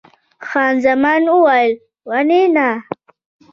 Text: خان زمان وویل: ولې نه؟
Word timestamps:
خان 0.47 0.73
زمان 0.85 1.21
وویل: 1.29 1.73
ولې 2.09 2.41
نه؟ 2.55 2.69